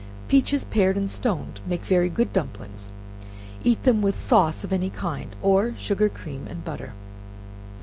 [0.29, 2.91] Peaches pared and stoned make very good dumplings,
[3.63, 6.93] eat them with sauce of any kind, or sugar, cream and butter.